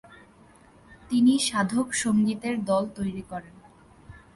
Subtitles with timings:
[1.09, 3.55] তিনি সাধক সঙ্গীতের দল তৈরী করেন।